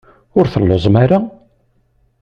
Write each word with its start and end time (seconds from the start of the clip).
Ur 0.37 0.45
telluẓem 0.51 0.95
ara? 1.03 1.17